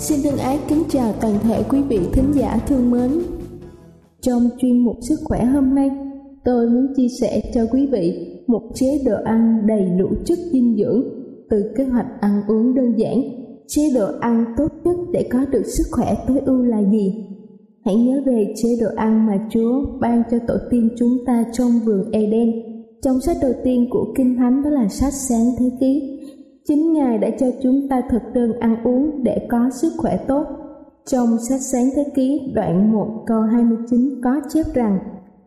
[0.00, 3.10] Xin thân ái kính chào toàn thể quý vị thính giả thương mến.
[4.20, 5.90] Trong chuyên mục sức khỏe hôm nay,
[6.44, 10.76] tôi muốn chia sẻ cho quý vị một chế độ ăn đầy đủ chất dinh
[10.76, 11.02] dưỡng
[11.50, 13.22] từ kế hoạch ăn uống đơn giản.
[13.66, 17.24] Chế độ ăn tốt nhất để có được sức khỏe tối ưu là gì?
[17.84, 21.70] Hãy nhớ về chế độ ăn mà Chúa ban cho tổ tiên chúng ta trong
[21.84, 22.52] vườn Eden.
[23.02, 26.19] Trong sách đầu tiên của Kinh Thánh đó là sách Sáng Thế Ký
[26.64, 30.46] Chính Ngài đã cho chúng ta thực đơn ăn uống để có sức khỏe tốt.
[31.06, 34.98] Trong sách sáng thế ký đoạn 1 câu 29 có chép rằng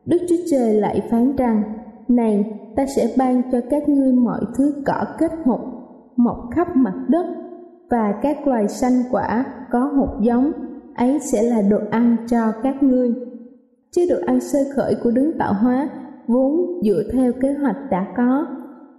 [0.06, 1.64] Đức Chúa Trời lại phán rằng
[2.08, 5.60] Này, ta sẽ ban cho các ngươi mọi thứ cỏ kết hột
[6.16, 7.26] mọc khắp mặt đất
[7.90, 10.52] và các loài xanh quả có hột giống
[10.96, 13.14] ấy sẽ là đồ ăn cho các ngươi.
[13.92, 15.90] Chế độ ăn sơ khởi của đấng tạo hóa
[16.28, 18.46] vốn dựa theo kế hoạch đã có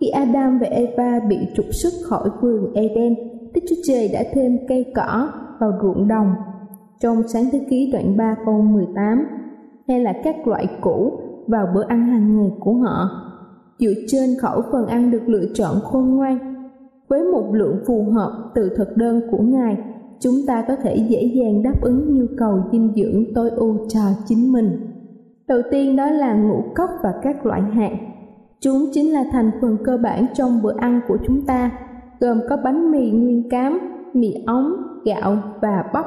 [0.00, 3.14] khi Adam và Eva bị trục xuất khỏi vườn Eden,
[3.54, 5.28] Đức Chúa Trời đã thêm cây cỏ
[5.60, 6.34] vào ruộng đồng.
[7.00, 9.26] Trong sáng thế ký đoạn 3 câu 18,
[9.88, 11.12] hay là các loại củ
[11.46, 13.08] vào bữa ăn hàng ngày của họ.
[13.78, 16.38] Dựa trên khẩu phần ăn được lựa chọn khôn ngoan,
[17.08, 19.76] với một lượng phù hợp từ thực đơn của Ngài,
[20.20, 24.00] chúng ta có thể dễ dàng đáp ứng nhu cầu dinh dưỡng tối ưu cho
[24.26, 24.70] chính mình.
[25.48, 27.90] Đầu tiên đó là ngũ cốc và các loại hạt
[28.60, 31.70] Chúng chính là thành phần cơ bản trong bữa ăn của chúng ta,
[32.20, 33.78] gồm có bánh mì nguyên cám,
[34.12, 34.72] mì ống,
[35.04, 36.06] gạo và bắp.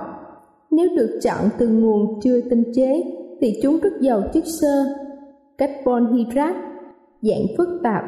[0.72, 3.04] Nếu được chọn từ nguồn chưa tinh chế
[3.42, 4.86] thì chúng rất giàu chất xơ,
[5.58, 6.60] carbon hydrate,
[7.22, 8.04] dạng phức tạp,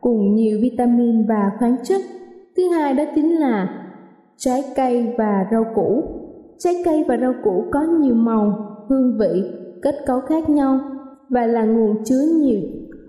[0.00, 2.00] cùng nhiều vitamin và khoáng chất.
[2.56, 3.68] Thứ hai đó chính là
[4.36, 6.02] trái cây và rau củ.
[6.58, 9.44] Trái cây và rau củ có nhiều màu, hương vị,
[9.82, 10.80] kết cấu khác nhau
[11.28, 12.60] và là nguồn chứa nhiều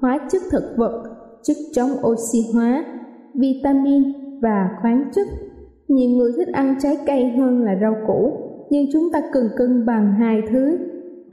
[0.05, 1.03] hóa chất thực vật,
[1.43, 2.85] chất chống oxy hóa,
[3.33, 4.03] vitamin
[4.41, 5.27] và khoáng chất.
[5.87, 8.31] Nhiều người thích ăn trái cây hơn là rau củ,
[8.69, 10.77] nhưng chúng ta cần cân bằng hai thứ.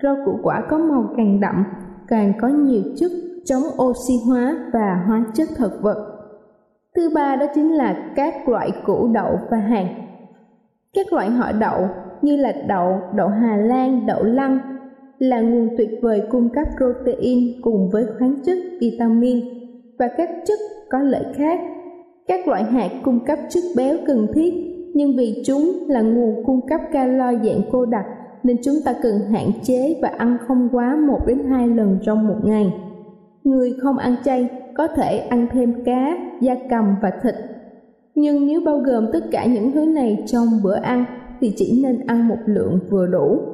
[0.03, 1.65] Rau củ quả có màu càng đậm,
[2.09, 3.10] càng có nhiều chất
[3.44, 5.97] chống oxy hóa và hóa chất thực vật.
[6.97, 9.89] Thứ ba đó chính là các loại củ đậu và hạt.
[10.94, 11.89] Các loại họ đậu
[12.22, 14.72] như là đậu, đậu Hà Lan, đậu lăng
[15.22, 19.41] là nguồn tuyệt vời cung cấp protein cùng với khoáng chất, vitamin
[19.99, 20.59] và các chất
[20.91, 21.60] có lợi khác.
[22.27, 24.54] Các loại hạt cung cấp chất béo cần thiết,
[24.95, 28.04] nhưng vì chúng là nguồn cung cấp calo dạng cô đặc
[28.42, 32.28] nên chúng ta cần hạn chế và ăn không quá 1 đến 2 lần trong
[32.28, 32.74] một ngày.
[33.45, 37.34] Người không ăn chay có thể ăn thêm cá, da cầm và thịt.
[38.15, 41.04] Nhưng nếu bao gồm tất cả những thứ này trong bữa ăn
[41.41, 43.52] thì chỉ nên ăn một lượng vừa đủ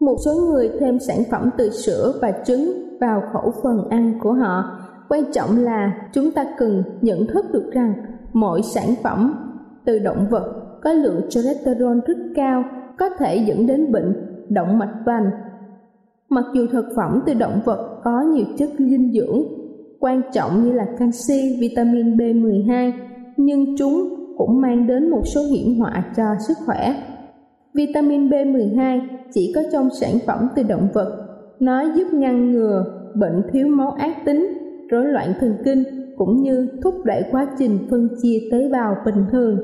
[0.00, 4.32] một số người thêm sản phẩm từ sữa và trứng vào khẩu phần ăn của
[4.32, 4.64] họ.
[5.08, 7.94] Quan trọng là chúng ta cần nhận thức được rằng
[8.32, 9.34] mọi sản phẩm,
[9.84, 12.64] từ động vật, có lượng cholesterol rất cao,
[12.98, 14.14] có thể dẫn đến bệnh
[14.48, 15.30] động mạch vành.
[16.28, 19.42] Mặc dù thực phẩm từ động vật có nhiều chất dinh dưỡng,
[20.00, 22.92] quan trọng như là canxi, vitamin b12
[23.36, 26.94] nhưng chúng cũng mang đến một số hiểm họa cho sức khỏe.
[27.76, 29.00] Vitamin B12
[29.34, 31.26] chỉ có trong sản phẩm từ động vật.
[31.60, 32.84] Nó giúp ngăn ngừa
[33.14, 34.46] bệnh thiếu máu ác tính,
[34.90, 35.84] rối loạn thần kinh
[36.16, 39.58] cũng như thúc đẩy quá trình phân chia tế bào bình thường.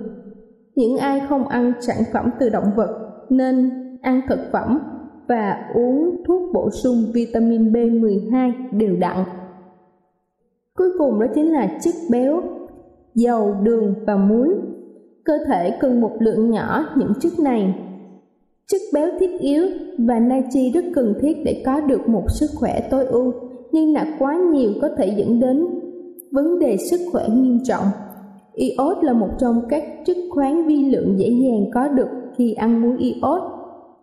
[0.75, 2.89] Những ai không ăn sản phẩm từ động vật
[3.31, 3.71] nên
[4.03, 4.79] ăn thực phẩm
[5.29, 9.17] và uống thuốc bổ sung vitamin B12 đều đặn.
[10.77, 12.43] Cuối cùng đó chính là chất béo,
[13.15, 14.49] dầu, đường và muối.
[15.25, 17.75] Cơ thể cần một lượng nhỏ những chất này.
[18.73, 19.67] Chất béo thiết yếu
[19.99, 23.33] và natri rất cần thiết để có được một sức khỏe tối ưu,
[23.73, 25.67] nhưng nạp quá nhiều có thể dẫn đến
[26.31, 27.85] vấn đề sức khỏe nghiêm trọng.
[28.53, 32.83] Iốt là một trong các chất khoáng vi lượng dễ dàng có được khi ăn
[32.83, 33.43] muối iốt,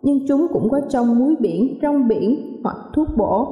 [0.02, 3.48] nhưng chúng cũng có trong muối biển, rong biển hoặc thuốc bổ.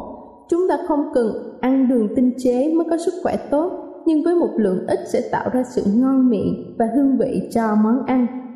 [0.50, 1.28] Chúng ta không cần
[1.60, 3.72] ăn đường tinh chế mới có sức khỏe tốt,
[4.06, 7.76] nhưng với một lượng ít sẽ tạo ra sự ngon miệng và hương vị cho
[7.84, 8.47] món ăn.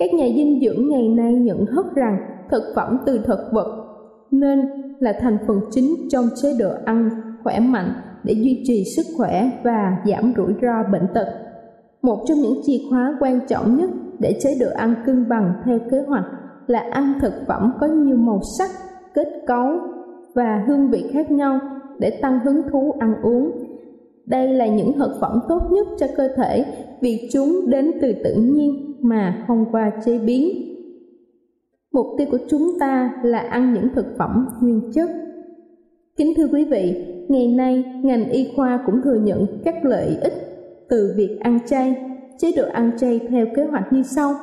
[0.00, 2.18] Các nhà dinh dưỡng ngày nay nhận thức rằng
[2.50, 3.86] thực phẩm từ thực vật
[4.30, 4.60] nên
[4.98, 7.10] là thành phần chính trong chế độ ăn
[7.44, 7.92] khỏe mạnh
[8.24, 11.26] để duy trì sức khỏe và giảm rủi ro bệnh tật.
[12.02, 15.78] Một trong những chìa khóa quan trọng nhất để chế độ ăn cân bằng theo
[15.90, 16.26] kế hoạch
[16.66, 18.70] là ăn thực phẩm có nhiều màu sắc,
[19.14, 19.68] kết cấu
[20.34, 21.60] và hương vị khác nhau
[21.98, 23.50] để tăng hứng thú ăn uống.
[24.26, 26.64] Đây là những thực phẩm tốt nhất cho cơ thể
[27.00, 30.66] vì chúng đến từ tự nhiên mà không qua chế biến.
[31.92, 35.10] Mục tiêu của chúng ta là ăn những thực phẩm nguyên chất.
[36.16, 40.34] Kính thưa quý vị, ngày nay ngành y khoa cũng thừa nhận các lợi ích
[40.88, 41.96] từ việc ăn chay.
[42.38, 44.34] Chế độ ăn chay theo kế hoạch như sau.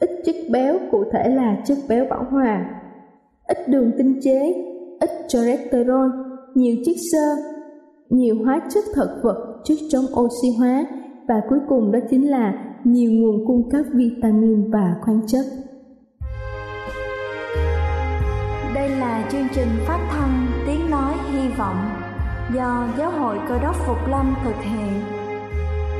[0.00, 2.80] Ít chất béo cụ thể là chất béo bão hòa,
[3.46, 4.54] ít đường tinh chế,
[5.00, 6.10] ít cholesterol,
[6.54, 7.36] nhiều chất xơ,
[8.10, 10.86] nhiều hóa chất thực vật, chất chống oxy hóa
[11.28, 15.44] và cuối cùng đó chính là nhiều nguồn cung cấp vitamin và khoáng chất.
[18.74, 21.90] Đây là chương trình phát thanh Tiếng Nói Hy Vọng
[22.54, 25.02] do Giáo hội Cơ đốc Phục Lâm thực hiện.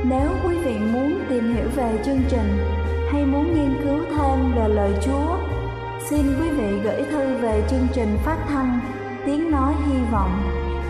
[0.09, 2.57] Nếu quý vị muốn tìm hiểu về chương trình
[3.11, 5.37] hay muốn nghiên cứu thêm về lời Chúa,
[6.09, 8.79] xin quý vị gửi thư về chương trình phát thanh
[9.25, 10.31] Tiếng Nói Hy Vọng,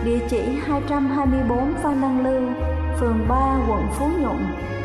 [0.04, 2.42] địa chỉ 224 Phan Đăng Lưu,
[3.00, 4.67] phường 3, quận Phú Nhuận,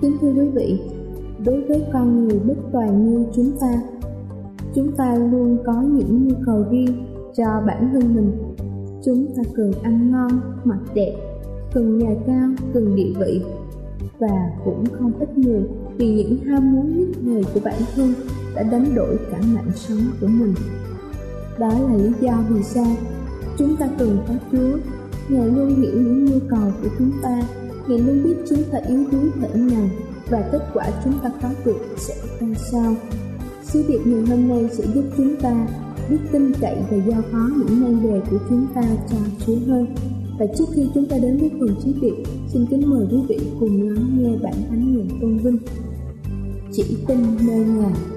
[0.00, 0.80] Kính thưa quý vị,
[1.44, 3.82] đối với con người bất toàn như chúng ta,
[4.74, 7.06] chúng ta luôn có những nhu cầu riêng
[7.36, 8.32] cho bản thân mình.
[9.04, 11.16] Chúng ta cần ăn ngon, mặc đẹp,
[11.74, 13.40] cần nhà cao, cần địa vị
[14.18, 15.62] và cũng không ít người
[15.96, 18.14] vì những ham muốn nhất thời của bản thân
[18.54, 20.54] đã đánh đổi cả mạng sống của mình.
[21.58, 22.96] Đó là lý do vì sao
[23.58, 24.78] chúng ta cần có Chúa.
[25.28, 27.42] Ngài luôn hiểu những nhu cầu của chúng ta
[27.86, 29.88] thì luôn biết chúng ta yếu đuối thể nào
[30.30, 32.94] và kết quả chúng ta có được sẽ ra sao.
[33.62, 35.66] Sứ điệp ngày hôm nay sẽ giúp chúng ta
[36.10, 39.16] biết tin cậy và giao phó những nan đề của chúng ta cho
[39.46, 39.86] Chúa hơn.
[40.38, 42.14] Và trước khi chúng ta đến với phần sứ điệp,
[42.52, 45.58] xin kính mời quý vị cùng lắng nghe bản thánh nguyện tôn vinh.
[46.72, 48.15] Chỉ tin nơi Ngài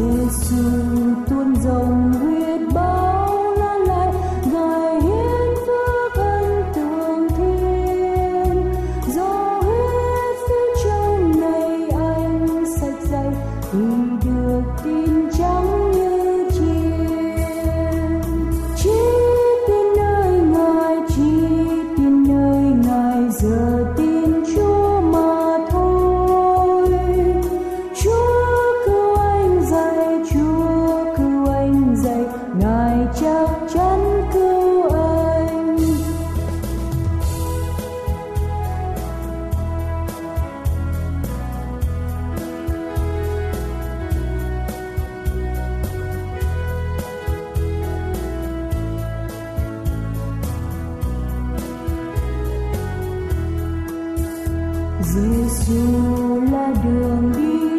[0.00, 2.29] mùa xuân tuôn rồng
[55.02, 55.70] dưới is
[56.52, 57.69] là đường đi.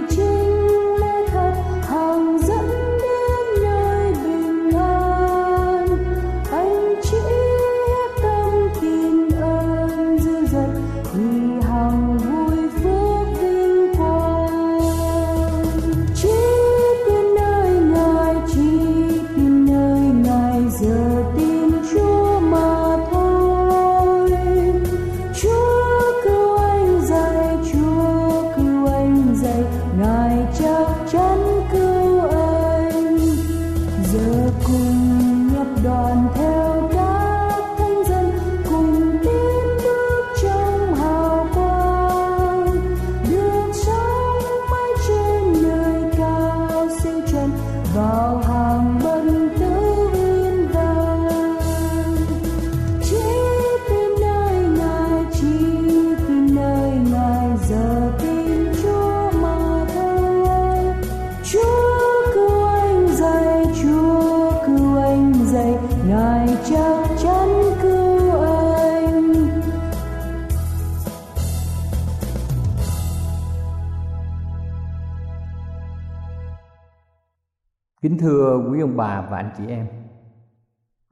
[78.81, 79.87] Quý ông bà và anh chị em.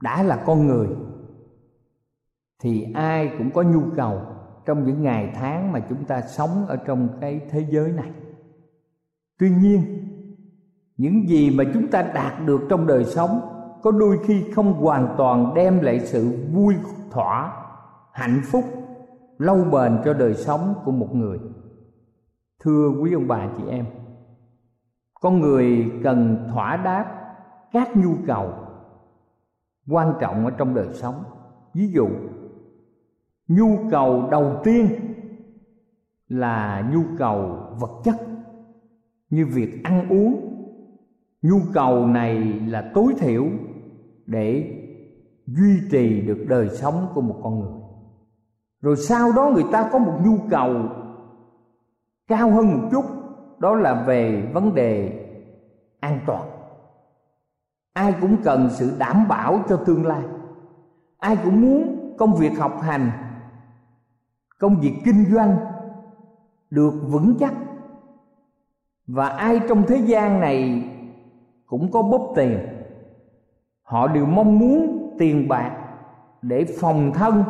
[0.02, 0.88] Đã là con người,
[2.62, 4.22] Thì ai cũng có nhu cầu
[4.66, 8.10] Trong những ngày tháng mà chúng ta sống Ở trong cái thế giới này.
[9.38, 9.80] Tuy nhiên,
[10.96, 13.40] Những gì mà chúng ta đạt được trong đời sống
[13.82, 16.74] Có đôi khi không hoàn toàn đem lại sự vui
[17.10, 17.52] thỏa,
[18.12, 18.64] Hạnh phúc,
[19.38, 21.38] lâu bền cho đời sống của một người.
[22.60, 23.86] Thưa quý ông bà chị em,
[25.20, 27.19] con người cần thỏa đáp
[27.72, 28.52] các nhu cầu
[29.88, 31.24] quan trọng ở trong đời sống.
[31.74, 32.08] Ví dụ,
[33.48, 34.88] nhu cầu đầu tiên
[36.28, 38.16] là nhu cầu vật chất,
[39.30, 40.46] như việc ăn uống.
[41.42, 43.46] Nhu cầu này là tối thiểu
[44.26, 44.76] để
[45.46, 47.72] duy trì được đời sống của một con người.
[48.80, 50.74] Rồi sau đó người ta có một nhu cầu
[52.28, 53.04] cao hơn một chút,
[53.58, 55.12] đó là về vấn đề
[56.00, 56.59] an toàn
[57.92, 60.22] ai cũng cần sự đảm bảo cho tương lai.
[61.18, 63.10] Ai cũng muốn công việc học hành,
[64.58, 65.56] công việc kinh doanh
[66.70, 67.54] được vững chắc.
[69.06, 70.88] Và ai trong thế gian này
[71.66, 72.58] cũng có bóp tiền.
[73.82, 75.76] Họ đều mong muốn tiền bạc
[76.42, 77.44] để phòng thân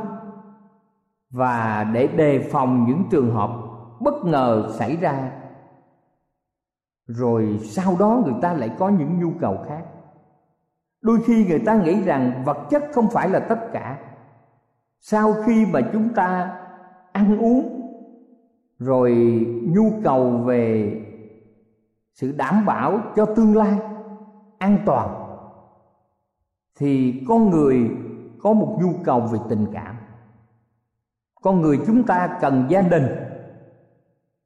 [1.31, 3.51] và để đề phòng những trường hợp
[4.01, 5.31] bất ngờ xảy ra.
[7.07, 9.83] Rồi sau đó người ta lại có những nhu cầu khác
[11.03, 13.99] đôi khi người ta nghĩ rằng vật chất không phải là tất cả.
[15.01, 16.57] Sau khi mà chúng ta
[17.13, 17.77] ăn uống,
[18.79, 19.15] rồi
[19.63, 20.97] nhu cầu về
[22.13, 23.79] sự đảm bảo cho tương lai,
[24.59, 25.09] an toàn,
[26.77, 27.91] thì con người
[28.43, 29.97] có một nhu cầu về tình cảm.
[31.43, 33.07] Con người chúng ta cần gia đình,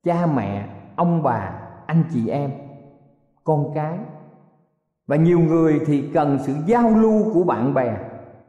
[0.02, 2.50] cha mẹ, ông bà, anh chị em,
[3.44, 3.98] con cái
[5.06, 7.98] và nhiều người thì cần sự giao lưu của bạn bè,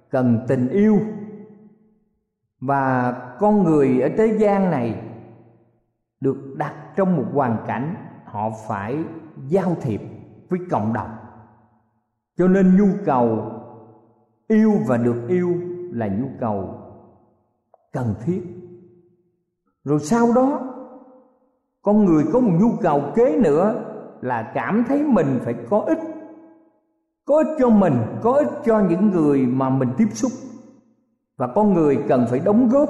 [0.09, 0.99] cần tình yêu.
[2.59, 5.01] Và con người ở thế gian này
[6.19, 7.95] được đặt trong một hoàn cảnh
[8.25, 8.97] họ phải
[9.47, 10.01] giao thiệp
[10.49, 11.09] với cộng đồng.
[12.37, 13.51] Cho nên nhu cầu
[14.47, 15.55] yêu và được yêu
[15.91, 16.81] là nhu cầu
[17.93, 18.41] cần thiết.
[19.83, 20.73] Rồi sau đó,
[21.81, 23.83] con người có một nhu cầu kế nữa
[24.21, 26.14] là cảm thấy mình phải có ích
[27.25, 30.31] có ích cho mình, có ích cho những người mà mình tiếp xúc.
[31.37, 32.89] Và con người cần phải đóng góp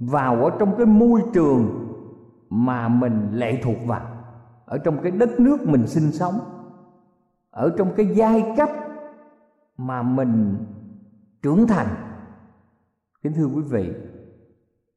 [0.00, 1.86] vào ở trong cái môi trường
[2.50, 4.06] mà mình lệ thuộc vào.
[4.64, 6.34] Ở trong cái đất nước mình sinh sống.
[7.50, 8.68] Ở trong cái giai cấp
[9.76, 10.56] mà mình
[11.42, 11.86] trưởng thành.
[13.22, 13.92] Kính thưa quý vị,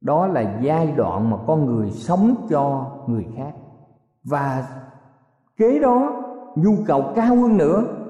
[0.01, 3.53] đó là giai đoạn mà con người sống cho người khác.
[4.23, 4.67] Và
[5.57, 6.23] kế đó,
[6.55, 8.02] nhu cầu cao hơn nữa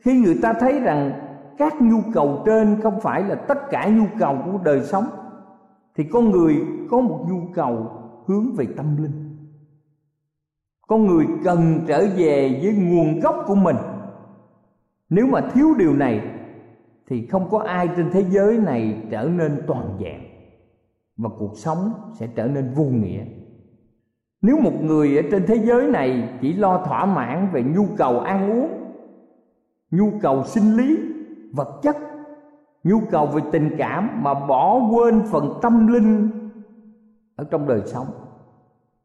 [0.00, 1.12] khi người ta thấy rằng
[1.58, 5.04] các nhu cầu trên không phải là tất cả nhu cầu của đời sống,
[5.96, 6.56] thì con người
[6.90, 7.86] có một nhu cầu
[8.26, 9.36] hướng về tâm linh.
[10.88, 13.76] Con người cần trở về với nguồn gốc của mình.
[15.10, 16.22] Nếu mà thiếu điều này,
[17.08, 20.20] thì không có ai trên thế giới này trở nên toàn vẹn,
[21.16, 23.24] và cuộc sống sẽ trở nên vô nghĩa.
[24.42, 28.20] Nếu một người ở trên thế giới này chỉ lo thỏa mãn về nhu cầu
[28.20, 28.79] ăn uống
[29.90, 30.98] nhu cầu sinh lý,
[31.52, 31.96] vật chất.
[32.84, 36.30] Nhu cầu về tình cảm mà bỏ quên phần tâm linh
[37.36, 38.06] ở trong đời sống.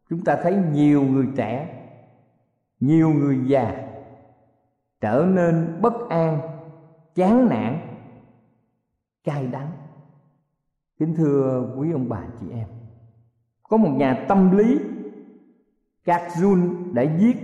[0.09, 1.83] Chúng ta thấy nhiều người trẻ,
[2.79, 3.87] nhiều người già
[5.01, 6.39] trở nên bất an,
[7.15, 7.77] chán nản,
[9.23, 9.71] cay đắng.
[10.99, 12.67] Kính thưa quý ông bà chị em,
[13.63, 14.79] có một nhà tâm lý
[16.05, 17.35] Các Jun đã viết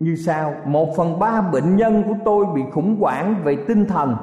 [0.00, 4.16] như sau, Một phần ba bệnh nhân của tôi bị khủng hoảng về tinh thần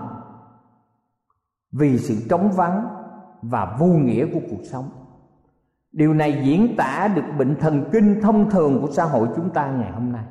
[1.71, 2.87] Vì sự trống vắng
[3.41, 4.89] và vô nghĩa của cuộc sống.
[5.91, 9.71] Điều này diễn tả được bệnh thần kinh thông thường của xã hội chúng ta
[9.71, 10.25] ngày hôm nay.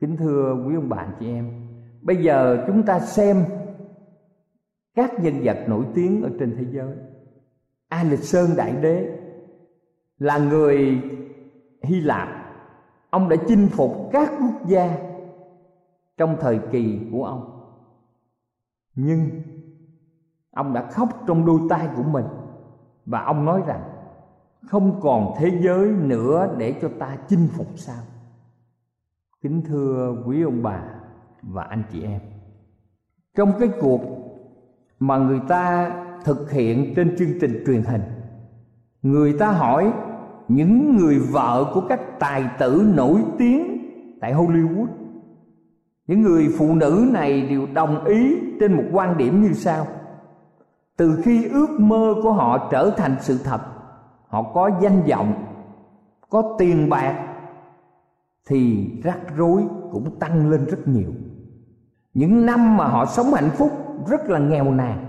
[0.00, 1.68] Kính thưa quý ông bạn chị em,
[2.02, 3.44] Bây giờ chúng ta xem
[4.94, 6.94] các nhân vật nổi tiếng ở trên thế giới.
[7.88, 9.18] A Lịch Sơn Đại Đế
[10.18, 11.02] là người
[11.82, 12.28] Hy Lạp.
[13.10, 14.98] Ông đã chinh phục các quốc gia
[16.16, 17.60] trong thời kỳ của ông.
[18.94, 19.42] Nhưng
[20.50, 22.24] ông đã khóc trong đôi tay của mình
[23.06, 23.82] Và ông nói rằng,
[24.66, 28.02] Không còn thế giới nữa để cho ta chinh phục sao?
[29.40, 30.82] Kính thưa quý ông bà
[31.42, 32.20] và anh chị em,
[33.34, 34.00] Trong cái cuộc
[34.98, 35.90] mà người ta
[36.24, 38.02] thực hiện trên chương trình truyền hình,
[39.02, 39.92] Người ta hỏi
[40.50, 43.78] những người vợ của các tài tử nổi tiếng
[44.20, 44.86] tại Hollywood.
[46.06, 49.86] Những người phụ nữ này đều đồng ý trên một quan điểm như sau.
[50.96, 53.60] Từ khi ước mơ của họ trở thành sự thật,
[54.28, 55.34] họ có danh vọng,
[56.30, 57.26] có tiền bạc,
[58.48, 61.10] thì rắc rối cũng tăng lên rất nhiều.
[62.14, 63.70] Những năm mà họ sống hạnh phúc
[64.08, 65.06] rất là nghèo nàn.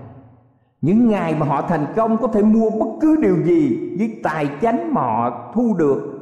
[0.81, 4.49] Những ngày mà họ thành công có thể mua bất cứ điều gì với tài
[4.61, 6.19] chánh mà họ thu được,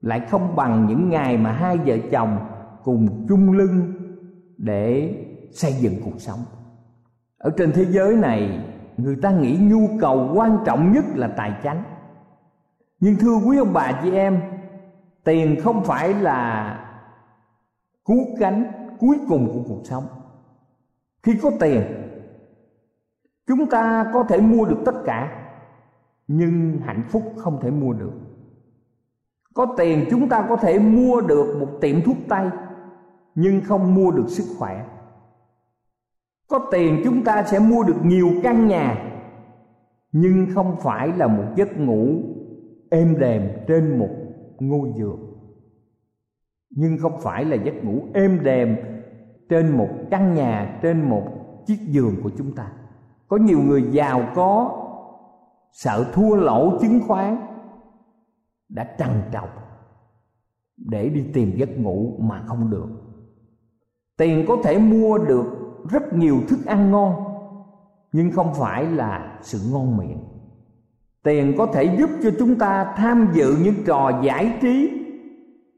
[0.00, 2.38] lại không bằng những ngày mà hai vợ chồng
[2.84, 3.92] cùng chung lưng
[4.56, 5.14] để
[5.52, 6.38] xây dựng cuộc sống.
[7.38, 8.64] Ở trên thế giới này,
[8.96, 11.82] người ta nghĩ nhu cầu quan trọng nhất là tài chánh.
[13.00, 14.40] Nhưng thưa quý ông bà chị em,
[15.24, 16.70] tiền không phải là
[18.04, 18.64] cứu cánh
[18.98, 20.04] cuối cùng của cuộc sống.
[21.22, 21.82] Khi có tiền,
[23.46, 25.43] chúng ta có thể mua được tất cả
[26.28, 28.12] nhưng hạnh phúc không thể mua được.
[29.54, 32.50] Có tiền chúng ta có thể mua được một tiệm thuốc tây,
[33.34, 34.86] nhưng không mua được sức khỏe.
[36.48, 39.10] Có tiền chúng ta sẽ mua được nhiều căn nhà,
[40.12, 42.22] nhưng không phải là một giấc ngủ
[42.90, 44.10] êm đềm trên một
[44.58, 45.20] ngôi giường.
[46.70, 48.76] Nhưng không phải là giấc ngủ êm đềm
[49.48, 51.22] trên một căn nhà, trên một
[51.66, 52.72] chiếc giường của chúng ta.
[53.28, 54.80] Có nhiều người giàu có
[55.74, 57.46] sợ thua lỗ chứng khoán.
[58.68, 59.48] Đã trằn trọc
[60.76, 62.88] để đi tìm giấc ngủ mà không được.
[64.16, 65.46] Tiền có thể mua được
[65.90, 67.14] rất nhiều thức ăn ngon,
[68.12, 70.18] nhưng không phải là sự ngon miệng.
[71.22, 75.00] Tiền có thể giúp cho chúng ta tham dự những trò giải trí,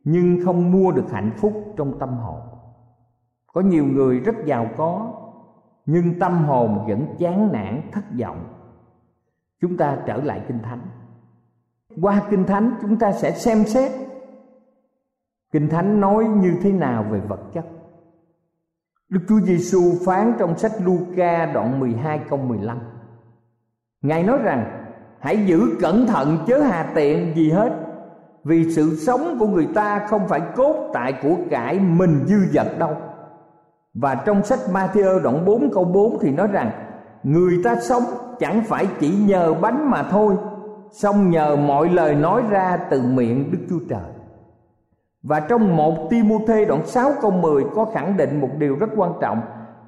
[0.04, 2.40] nhưng không mua được hạnh phúc trong tâm hồn.
[3.52, 5.12] Có nhiều người rất giàu có,
[5.87, 8.56] nhưng tâm hồn vẫn chán nản, thất vọng
[9.61, 10.81] chúng ta trở lại kinh thánh.
[12.01, 13.92] Qua kinh thánh, chúng ta sẽ xem xét
[15.53, 17.64] kinh thánh nói như thế nào về vật chất.
[19.09, 22.79] Đức Chúa Giêsu phán trong sách Luca đoạn 12 câu 15
[24.03, 24.83] Ngài nói rằng,
[25.21, 27.73] Hãy giữ cẩn thận chớ hà tiện gì hết,
[28.45, 32.79] Vì sự sống của người ta không phải cốt tại của cải mình dư dật
[32.79, 32.97] đâu.
[33.95, 36.86] Và trong sách Matthew đoạn 4 câu 4 thì nói rằng
[37.22, 38.02] Người ta sống
[38.38, 40.37] chẳng phải chỉ nhờ bánh mà thôi,
[40.90, 44.12] song nhờ mọi lời nói ra từ miệng Đức Chúa Trời.
[45.22, 49.12] Và trong một Timôthê đoạn 6 câu 10 có khẳng định một điều rất quan
[49.20, 49.40] trọng,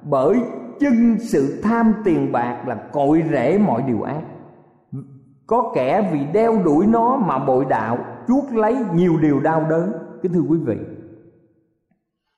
[0.03, 0.41] Bởi
[0.79, 4.21] chân sự tham tiền bạc là cội rễ mọi điều ác.
[5.47, 9.91] Có kẻ vì đeo đuổi nó mà bội đạo chuốt lấy nhiều điều đau đớn.
[10.21, 10.77] Kính thưa quý vị,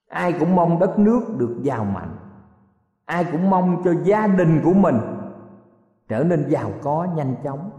[0.10, 2.16] ai cũng mong đất nước được giàu mạnh
[3.06, 4.96] ai cũng mong cho gia đình của mình
[6.10, 7.70] trở nên giàu có, nhanh chóng.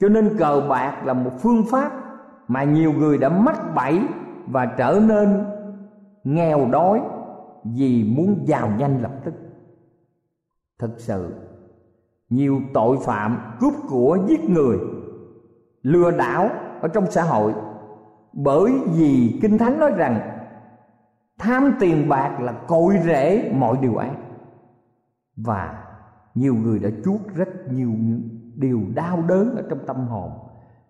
[0.00, 1.92] Cho nên cờ bạc là một phương pháp
[2.48, 4.00] mà nhiều người đã mắc bẫy
[4.46, 5.44] và trở nên
[6.24, 7.00] nghèo đói
[7.64, 9.34] vì muốn giàu nhanh lập tức.
[10.78, 11.34] Thực sự,
[12.30, 14.78] nhiều tội phạm cướp của giết người,
[15.82, 17.54] lừa đảo ở trong xã hội
[18.32, 20.38] bởi vì kinh thánh nói rằng
[21.38, 24.14] tham tiền bạc là cội rễ mọi điều ác
[25.42, 25.84] và
[26.34, 27.92] nhiều người đã chuốt rất nhiều
[28.54, 30.30] điều đau đớn ở trong tâm hồn.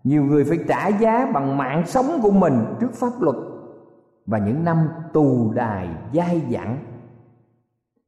[0.05, 3.37] Nhiều người phải trả giá bằng mạng sống của mình trước pháp luật.
[4.27, 6.79] Và những năm tù đài dai dẳng.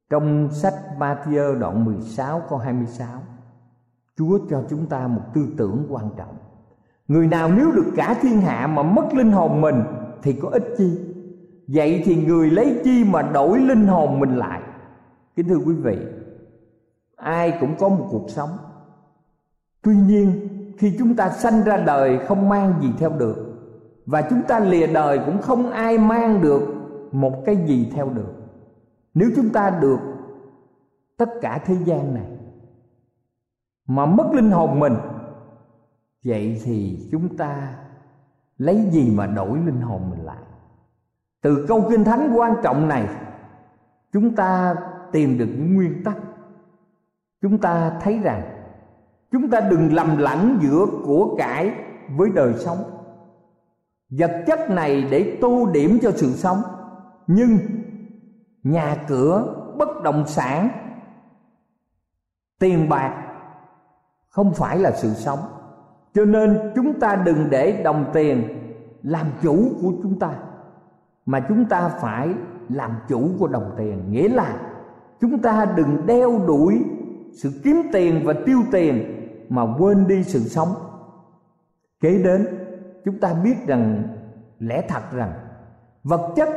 [0.09, 3.07] Trong sách Matthew đoạn 16 câu 26
[4.17, 6.35] Chúa cho chúng ta một tư tưởng quan trọng.
[7.07, 9.75] Người nào nếu được cả thiên hạ mà mất linh hồn mình
[10.23, 10.99] thì có ích chi?
[11.67, 14.61] Vậy thì người lấy chi mà đổi linh hồn mình lại?
[15.35, 15.97] Kính thưa quý vị
[17.21, 18.49] ai cũng có một cuộc sống.
[19.81, 23.35] Tuy nhiên, khi chúng ta sanh ra đời không mang gì theo được,
[24.05, 26.61] và chúng ta lìa đời cũng không ai mang được
[27.11, 28.33] một cái gì theo được.
[29.13, 29.99] Nếu chúng ta được
[31.17, 32.27] tất cả thế gian này
[33.87, 34.95] mà mất linh hồn mình,
[36.25, 37.75] vậy thì chúng ta
[38.57, 40.43] lấy gì mà đổi linh hồn mình lại?
[41.41, 43.07] Từ câu kinh thánh quan trọng này,
[44.13, 44.75] chúng ta
[45.11, 46.17] tìm được những nguyên tắc
[47.41, 48.41] chúng ta thấy rằng,
[49.31, 51.71] chúng ta đừng lầm lẫn giữa của cải
[52.17, 52.77] với đời sống.
[54.09, 56.61] Vật chất này để tu điểm cho sự sống,
[57.27, 57.57] nhưng
[58.63, 60.69] nhà cửa bất động sản,
[62.59, 63.27] tiền bạc
[64.29, 65.39] không phải là sự sống.
[66.13, 68.43] Cho nên chúng ta đừng để đồng tiền
[69.03, 70.33] làm chủ của chúng ta,
[71.25, 72.29] mà chúng ta phải
[72.69, 74.11] làm chủ của đồng tiền.
[74.11, 74.55] Nghĩa là
[75.21, 76.83] chúng ta đừng đeo đuổi
[77.33, 79.17] sự kiếm tiền và tiêu tiền
[79.49, 80.69] mà quên đi sự sống.
[81.99, 82.47] Kế đến,
[83.05, 84.03] chúng ta biết rằng,
[84.59, 85.33] lẽ thật rằng,
[86.03, 86.49] vật chất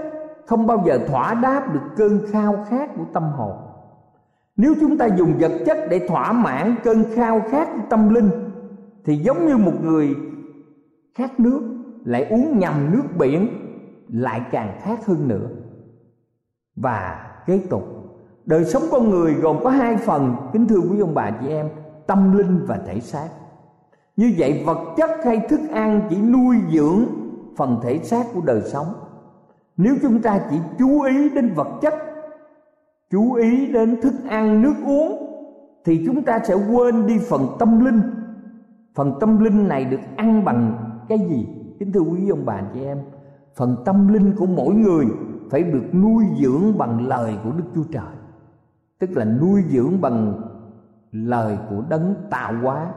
[0.46, 3.52] không bao giờ thỏa đáp được cơn khao khát của tâm hồn.
[4.56, 8.30] Nếu chúng ta dùng vật chất để thỏa mãn cơn khao khát của tâm linh,
[9.04, 10.14] thì giống như một người
[11.14, 11.60] khát nước
[12.04, 13.48] lại uống nhầm nước biển,
[14.08, 15.48] lại càng khát hơn nữa.
[16.76, 18.04] Và kế tục
[18.46, 20.37] đời sống con người gồm có hai phần.
[20.52, 21.68] Kính thưa quý ông bà chị em,
[22.07, 23.28] tâm linh và thể xác.
[24.16, 27.04] Như vậy, vật chất hay thức ăn chỉ nuôi dưỡng
[27.57, 28.87] phần thể xác của đời sống.
[29.76, 31.94] Nếu chúng ta chỉ chú ý đến vật chất,
[33.11, 35.30] chú ý đến thức ăn, nước uống,
[35.85, 38.00] thì chúng ta sẽ quên đi phần tâm linh.
[38.94, 41.46] Phần tâm linh này được ăn bằng cái gì?
[41.78, 42.98] Kính thưa quý ông bà chị em,
[43.54, 45.07] phần tâm linh của mỗi người
[45.50, 48.23] phải được nuôi dưỡng bằng lời của đức chúa trời
[48.98, 50.40] tức là nuôi dưỡng bằng
[51.12, 52.92] lời của đấng tạo hóa.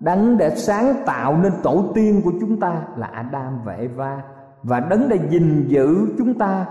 [0.00, 4.22] Đấng đã sáng tạo nên tổ tiên của chúng ta là adam và eva.
[4.62, 6.66] Và đấng đã gìn giữ chúng ta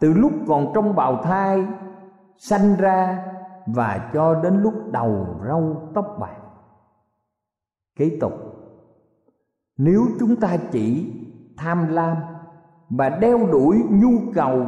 [0.00, 1.66] từ lúc còn trong bào thai,
[2.38, 3.24] sanh ra
[3.66, 6.36] và cho đến lúc đầu râu tóc bạc.
[7.96, 8.32] Kế tục,
[9.76, 11.12] nếu chúng ta chỉ
[11.56, 12.16] tham lam
[12.90, 14.66] và đeo đuổi nhu cầu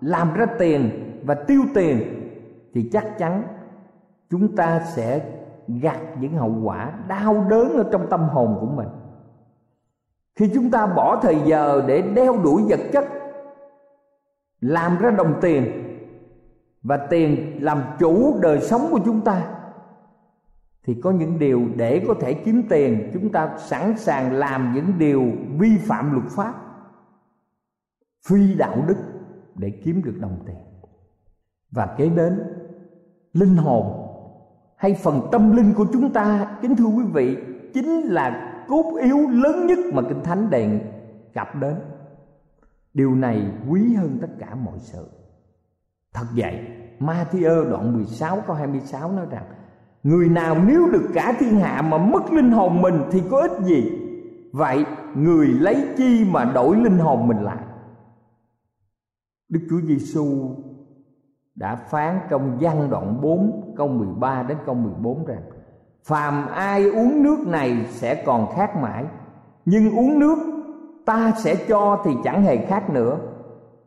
[0.00, 0.90] làm ra tiền
[1.24, 2.15] và tiêu tiền
[2.76, 3.42] thì chắc chắn
[4.30, 5.32] chúng ta sẽ
[5.68, 8.88] gặt những hậu quả đau đớn ở trong tâm hồn của mình.
[10.34, 13.04] Khi chúng ta bỏ thời giờ để đeo đuổi vật chất,
[14.60, 15.64] làm ra đồng tiền
[16.82, 19.58] và tiền làm chủ đời sống của chúng ta,
[20.84, 24.98] thì có những điều để có thể kiếm tiền, chúng ta sẵn sàng làm những
[24.98, 25.22] điều
[25.58, 26.54] vi phạm luật pháp,
[28.26, 28.96] phi đạo đức
[29.54, 30.56] để kiếm được đồng tiền.
[31.70, 32.42] Và kế đến
[33.38, 34.02] linh hồn.
[34.76, 37.36] Hay phần tâm linh của chúng ta, kính thưa quý vị,
[37.74, 40.80] chính là cốt yếu lớn nhất mà kinh thánh đề
[41.34, 41.74] cập đến.
[42.94, 45.08] Điều này quý hơn tất cả mọi sự.
[46.14, 46.60] Thật vậy
[47.00, 49.44] Matthew đoạn 16 câu 26 nói rằng,
[50.02, 53.64] Người nào nếu được cả thiên hạ mà mất linh hồn mình thì có ích
[53.64, 53.90] gì?
[54.52, 57.64] Vậy người lấy chi mà đổi linh hồn mình lại?
[59.48, 60.56] Đức Chúa Giêsu
[61.56, 65.42] đã phán trong gian đoạn 4 câu 13 đến câu 14 rằng,
[66.04, 69.04] Phàm ai uống nước này sẽ còn khát mãi,
[69.64, 70.38] Nhưng uống nước
[71.06, 73.18] ta sẽ cho thì chẳng hề khát nữa.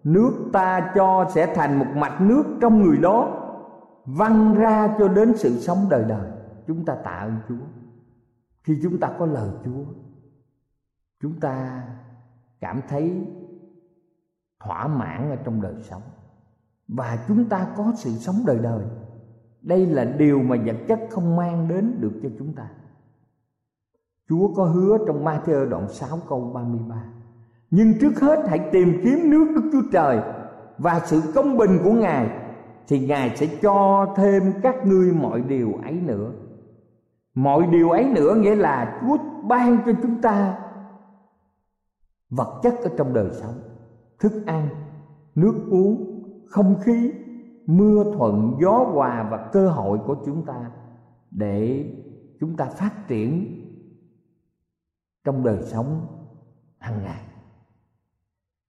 [0.04, 3.36] Nước ta cho sẽ thành một mạch nước trong người đó,
[4.06, 6.32] Văng ra cho đến sự sống đời đời.
[6.68, 7.66] Chúng ta tạ ơn Chúa.
[8.64, 9.84] Khi chúng ta có lời Chúa,
[11.22, 11.84] Chúng ta
[12.60, 13.28] cảm thấy
[14.60, 16.02] thỏa mãn ở trong đời sống
[16.90, 18.86] và chúng ta có sự sống đời đời.
[19.62, 22.70] Đây là điều mà vật chất không mang đến được cho chúng ta.
[24.30, 26.96] Chúa có hứa trong Matthew đoạn 6 câu 33
[27.72, 30.20] Nhưng trước hết hãy tìm kiếm nước Đức Chúa Trời
[30.78, 32.30] Và sự công bình của Ngài
[32.88, 36.32] Thì Ngài sẽ cho thêm các ngươi mọi điều ấy nữa.
[37.34, 40.60] Mọi điều ấy nữa nghĩa là Chúa ban cho chúng ta
[42.30, 43.56] Vật chất ở trong đời sống
[44.20, 44.68] Thức ăn,
[45.36, 46.09] nước uống,
[46.50, 47.12] không khí,
[47.66, 50.72] mưa thuận, gió hòa và cơ hội của chúng ta
[51.32, 51.86] để
[52.40, 53.46] chúng ta phát triển
[55.26, 56.08] trong đời sống
[56.80, 57.22] hàng ngày.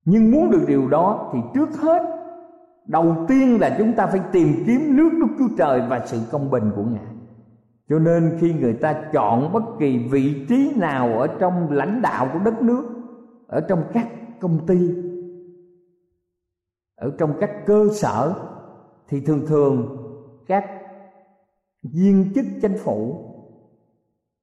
[0.04, 2.02] Nhưng muốn được điều đó thì trước hết,
[2.86, 6.50] đầu tiên là chúng ta phải tìm kiếm nước đức chúa trời và sự công
[6.50, 7.14] bình của ngài.
[7.88, 12.28] Cho nên khi người ta chọn bất kỳ vị trí nào ở trong lãnh đạo
[12.32, 12.84] của đất nước,
[13.46, 14.08] ở trong các
[14.40, 15.09] công ty
[17.00, 18.34] ở trong các cơ sở,
[19.08, 19.96] thì thường thường
[20.46, 20.64] các
[21.82, 23.26] viên chức chính phủ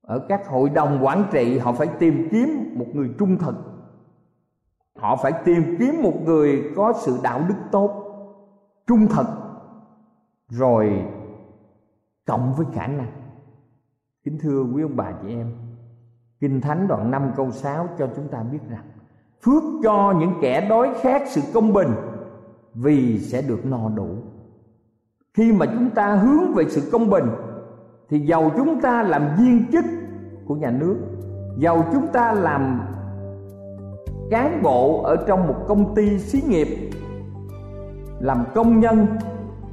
[0.01, 3.55] ở các hội đồng quản trị, họ phải tìm kiếm một người trung thực.
[4.95, 8.03] Họ phải tìm kiếm một người có sự đạo đức tốt,
[8.87, 9.27] trung thực,
[10.49, 11.05] rồi
[12.25, 13.11] cộng với khả năng.
[14.23, 15.51] Kính thưa quý ông bà chị em,
[16.39, 18.85] kinh thánh đoạn 5 câu 6 cho chúng ta biết rằng,
[19.41, 21.89] phước cho những kẻ đói khát sự công bình
[22.81, 24.07] vì sẽ được no đủ.
[25.33, 27.25] Khi mà chúng ta hướng về sự công bình,
[28.09, 29.85] thì giàu chúng ta làm viên chức
[30.45, 30.97] của nhà nước.
[31.57, 32.81] Giàu chúng ta làm
[34.29, 36.67] cán bộ ở trong một công ty xí nghiệp,
[38.19, 39.07] làm công nhân,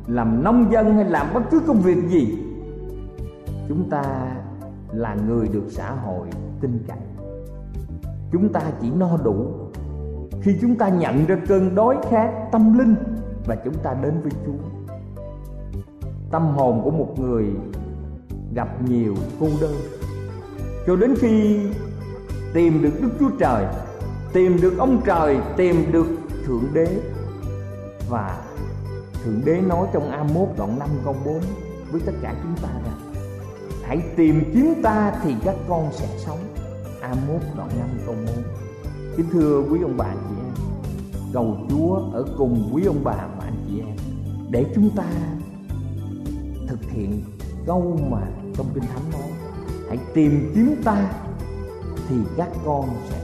[0.07, 2.39] làm nông dân hay làm bất cứ công việc gì.
[3.69, 4.03] Chúng ta
[4.93, 6.29] là người được xã hội
[6.61, 6.99] tin cậy.
[8.33, 9.47] Chúng ta chỉ no đủ
[10.45, 12.95] khi chúng ta nhận ra cơn đói khát tâm linh
[13.47, 14.93] và chúng ta đến với chúa,
[16.31, 17.47] tâm hồn của một người
[18.55, 19.75] gặp nhiều cô đơn.
[20.87, 21.61] Cho đến khi
[22.55, 23.67] tìm được đức chúa trời,
[24.33, 26.07] tìm được ông trời, tìm được
[26.47, 26.87] thượng đế
[28.09, 28.43] và
[29.25, 31.41] thượng đế nói trong a mốt đoạn 5 câu 4
[31.91, 33.15] với tất cả chúng ta rằng,
[33.83, 36.39] hãy tìm kiếm ta thì các con sẽ sống.
[37.01, 38.64] A mốt đoạn 5 câu 4
[39.17, 40.55] kính thưa quý ông bà chị em,
[41.33, 43.97] cầu chúa ở cùng quý ông bà và anh chị em,
[44.51, 45.05] để chúng ta
[46.67, 47.23] thực hiện
[47.67, 49.31] câu mà trong kinh thánh nói,
[49.89, 51.11] hãy tìm kiếm ta
[52.09, 53.24] thì các con sẽ